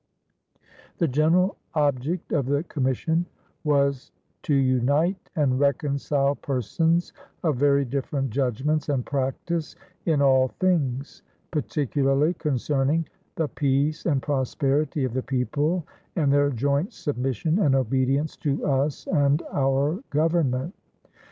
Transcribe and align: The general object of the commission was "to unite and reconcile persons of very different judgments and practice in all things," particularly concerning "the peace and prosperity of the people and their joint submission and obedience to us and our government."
The 0.97 1.07
general 1.07 1.57
object 1.75 2.31
of 2.33 2.47
the 2.47 2.63
commission 2.63 3.27
was 3.63 4.11
"to 4.41 4.55
unite 4.55 5.29
and 5.35 5.59
reconcile 5.59 6.33
persons 6.33 7.13
of 7.43 7.57
very 7.57 7.85
different 7.85 8.31
judgments 8.31 8.89
and 8.89 9.05
practice 9.05 9.75
in 10.07 10.19
all 10.19 10.47
things," 10.59 11.21
particularly 11.51 12.33
concerning 12.33 13.07
"the 13.35 13.47
peace 13.47 14.07
and 14.07 14.23
prosperity 14.23 15.03
of 15.05 15.13
the 15.13 15.21
people 15.21 15.85
and 16.15 16.33
their 16.33 16.49
joint 16.49 16.93
submission 16.93 17.59
and 17.59 17.75
obedience 17.75 18.35
to 18.37 18.65
us 18.65 19.05
and 19.05 19.43
our 19.53 19.99
government." 20.09 20.73